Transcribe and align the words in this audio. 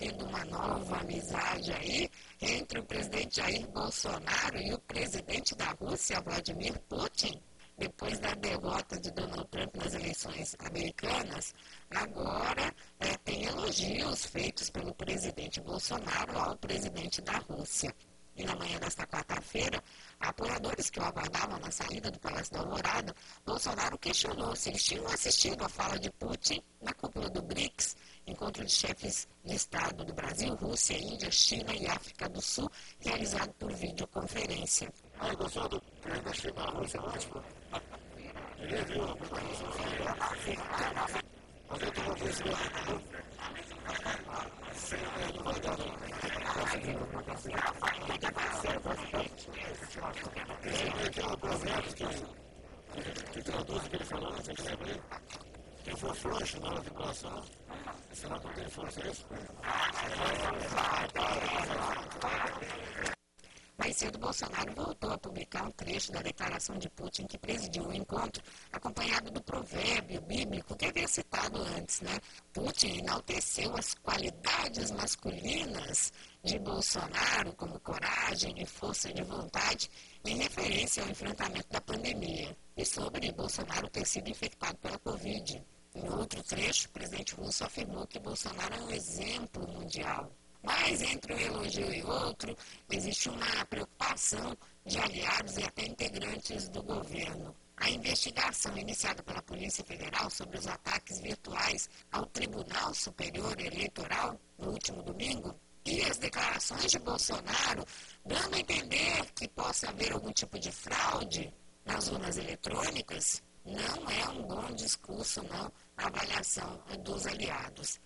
havendo 0.00 0.24
uma 0.24 0.44
nova 0.46 0.96
amizade 1.00 1.70
aí 1.72 2.10
entre 2.40 2.80
o 2.80 2.84
presidente 2.84 3.36
Jair 3.36 3.68
Bolsonaro 3.68 4.56
e 4.56 4.72
o 4.72 4.78
presidente 4.78 5.54
da 5.54 5.72
Rússia, 5.72 6.22
Vladimir 6.22 6.78
Putin. 6.88 7.38
Depois 7.76 8.18
da 8.18 8.34
derrota 8.34 8.98
de 8.98 9.10
Donald 9.10 9.46
Trump 9.48 9.76
nas 9.76 9.92
eleições 9.94 10.56
americanas, 10.58 11.54
agora 11.90 12.74
é, 12.98 13.16
tem 13.18 13.44
elogios 13.44 14.24
feitos 14.24 14.70
pelo 14.70 14.94
presidente 14.94 15.60
Bolsonaro 15.60 16.38
ao 16.38 16.56
presidente 16.56 17.20
da 17.20 17.38
Rússia. 17.38 17.94
E 18.36 18.44
na 18.44 18.56
manhã 18.56 18.78
desta 18.78 19.06
quarta-feira, 19.06 19.82
apoiadores 20.20 20.90
que 20.90 21.00
o 21.00 21.04
aguardavam 21.04 21.58
na 21.58 21.70
saída 21.70 22.10
do 22.10 22.18
Palácio 22.20 22.52
da 22.52 22.60
Alvorada, 22.60 23.14
Bolsonaro 23.44 23.98
questionou 23.98 24.54
se 24.54 24.68
eles 24.68 24.84
tinham 24.84 25.06
assistido 25.06 25.64
à 25.64 25.68
fala 25.68 25.98
de 25.98 26.10
Putin 26.12 26.62
na 26.82 26.92
cúpula 26.92 27.30
do 27.30 27.42
BRICS, 27.42 27.96
encontro 28.26 28.64
de 28.64 28.72
chefes 28.72 29.26
de 29.44 29.54
Estado 29.54 30.04
do 30.04 30.12
Brasil, 30.12 30.54
Rússia, 30.54 30.98
Índia, 30.98 31.30
China 31.30 31.74
e 31.74 31.86
África 31.86 32.28
do 32.28 32.40
Sul, 32.40 32.70
realizado 32.98 33.52
por 33.54 33.72
videoconferência. 33.72 34.92
Aí 35.18 35.34
gostou 35.36 35.68
do 35.68 35.82
da 36.24 36.32
China, 36.32 36.62
a 36.62 36.70
Rússia, 36.70 37.00
ótimo? 37.00 37.42
Ele 38.58 38.84
viu 38.84 39.06
Mas 41.68 41.82
eu 41.82 41.92
tenho 41.92 42.14
visto 42.14 42.44
Sim, 44.74 44.96
não 45.36 45.44
vai 45.44 45.60
dar 45.60 45.76
não. 51.20 51.20
Conseguiu, 51.20 51.20
conseguiu. 51.20 51.20
Esse 51.20 51.26
aqui 51.26 51.26
é 51.26 51.28
um 51.28 51.36
provérbio 51.36 51.94
que, 51.94 53.32
que 53.32 53.42
traduz 53.42 53.84
o 53.84 53.90
que 53.90 53.96
ele 53.96 54.04
falou, 54.04 54.32
você 54.32 54.54
quer 54.54 54.62
saber? 54.62 55.02
Quem 55.84 55.96
for 55.96 56.14
frouxo 56.14 56.60
na 56.60 56.68
hora 56.68 56.80
de 56.80 56.90
coração, 56.90 57.44
será 58.12 58.40
porque 58.40 58.60
ele 58.60 58.70
fosse 58.70 59.00
isso? 59.08 59.26
Mais 63.90 63.98
cedo, 63.98 64.20
Bolsonaro 64.20 64.72
voltou 64.72 65.10
a 65.10 65.18
publicar 65.18 65.64
um 65.64 65.72
trecho 65.72 66.12
da 66.12 66.22
declaração 66.22 66.78
de 66.78 66.88
Putin 66.90 67.26
que 67.26 67.36
presidiu 67.36 67.88
o 67.88 67.92
encontro, 67.92 68.40
acompanhado 68.70 69.32
do 69.32 69.42
provérbio 69.42 70.20
bíblico 70.20 70.76
que 70.76 70.86
havia 70.86 71.08
citado 71.08 71.60
antes. 71.60 72.00
Né? 72.00 72.20
Putin 72.52 72.98
enalteceu 72.98 73.76
as 73.76 73.94
qualidades 73.94 74.92
masculinas 74.92 76.12
de 76.44 76.56
Bolsonaro, 76.60 77.52
como 77.54 77.80
coragem 77.80 78.54
e 78.62 78.64
força 78.64 79.12
de 79.12 79.24
vontade, 79.24 79.90
em 80.24 80.36
referência 80.36 81.02
ao 81.02 81.10
enfrentamento 81.10 81.68
da 81.68 81.80
pandemia, 81.80 82.56
e 82.76 82.84
sobre 82.84 83.32
Bolsonaro 83.32 83.90
ter 83.90 84.06
sido 84.06 84.30
infectado 84.30 84.78
pela 84.78 85.00
Covid. 85.00 85.60
Em 85.96 86.08
outro 86.10 86.40
trecho, 86.44 86.86
o 86.86 86.92
presidente 86.92 87.34
russo 87.34 87.64
afirmou 87.64 88.06
que 88.06 88.20
Bolsonaro 88.20 88.72
é 88.72 88.82
um 88.82 88.90
exemplo 88.92 89.66
mundial. 89.66 90.32
Mas 90.62 91.00
entre 91.00 91.34
um 91.34 91.38
elogio 91.38 91.92
e 91.92 92.02
outro, 92.02 92.56
existe 92.90 93.28
uma 93.30 93.64
preocupação 93.66 94.56
de 94.84 94.98
aliados 94.98 95.56
e 95.56 95.64
até 95.64 95.86
integrantes 95.86 96.68
do 96.68 96.82
governo. 96.82 97.54
A 97.76 97.88
investigação 97.88 98.76
iniciada 98.76 99.22
pela 99.22 99.40
Polícia 99.42 99.82
Federal 99.84 100.28
sobre 100.28 100.58
os 100.58 100.66
ataques 100.66 101.18
virtuais 101.20 101.88
ao 102.12 102.26
Tribunal 102.26 102.92
Superior 102.92 103.58
Eleitoral 103.58 104.38
no 104.58 104.72
último 104.72 105.02
domingo 105.02 105.58
e 105.86 106.02
as 106.02 106.18
declarações 106.18 106.90
de 106.90 106.98
Bolsonaro 106.98 107.84
dando 108.24 108.54
a 108.54 108.60
entender 108.60 109.24
que 109.34 109.48
possa 109.48 109.88
haver 109.88 110.12
algum 110.12 110.30
tipo 110.30 110.58
de 110.58 110.70
fraude 110.70 111.52
nas 111.86 112.08
urnas 112.08 112.36
eletrônicas, 112.36 113.42
não 113.64 114.10
é 114.10 114.28
um 114.28 114.42
bom 114.42 114.70
discurso, 114.72 115.42
não, 115.44 115.72
a 115.96 116.06
avaliação 116.06 116.82
dos 117.02 117.26
aliados 117.26 117.98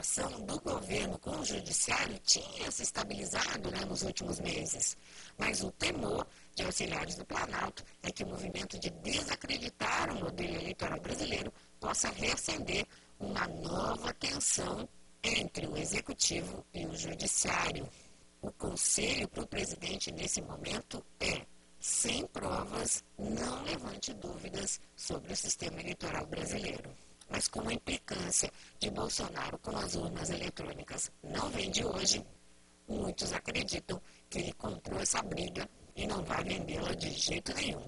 relação 0.00 0.40
do 0.46 0.58
governo 0.60 1.18
com 1.18 1.36
o 1.36 1.44
judiciário 1.44 2.18
tinha 2.20 2.70
se 2.70 2.82
estabilizado 2.82 3.70
né, 3.70 3.84
nos 3.84 4.02
últimos 4.02 4.40
meses. 4.40 4.96
Mas 5.36 5.62
o 5.62 5.70
temor 5.72 6.26
de 6.54 6.64
auxiliares 6.64 7.16
do 7.16 7.24
Planalto 7.26 7.84
é 8.02 8.10
que 8.10 8.24
o 8.24 8.26
movimento 8.26 8.78
de 8.78 8.88
desacreditar 8.88 10.10
o 10.10 10.24
modelo 10.24 10.54
eleitoral 10.54 10.98
brasileiro 11.00 11.52
possa 11.78 12.08
reacender 12.08 12.86
uma 13.18 13.46
nova 13.46 14.14
tensão 14.14 14.88
entre 15.22 15.66
o 15.66 15.76
executivo 15.76 16.64
e 16.72 16.86
o 16.86 16.96
judiciário. 16.96 17.86
O 18.40 18.50
conselho 18.52 19.28
para 19.28 19.42
o 19.42 19.46
presidente 19.46 20.10
nesse 20.12 20.40
momento 20.40 21.04
é 21.20 21.44
sem 21.78 22.26
provas, 22.28 23.04
não 23.18 23.64
levante 23.64 24.14
dúvidas 24.14 24.80
sobre 24.96 25.34
o 25.34 25.36
sistema 25.36 25.78
eleitoral 25.78 26.26
brasileiro 26.26 26.90
mas 27.30 27.46
como 27.46 27.70
a 27.70 27.72
implicância 27.72 28.50
de 28.78 28.90
Bolsonaro 28.90 29.56
com 29.58 29.76
as 29.76 29.94
urnas 29.94 30.30
eletrônicas 30.30 31.12
não 31.22 31.48
vem 31.50 31.70
de 31.70 31.84
hoje, 31.84 32.26
muitos 32.88 33.32
acreditam 33.32 34.02
que 34.28 34.38
ele 34.40 34.52
comprou 34.54 35.00
essa 35.00 35.22
briga 35.22 35.68
e 35.94 36.06
não 36.06 36.24
vai 36.24 36.42
vendê-la 36.42 36.92
de 36.94 37.10
jeito 37.10 37.54
nenhum. 37.54 37.78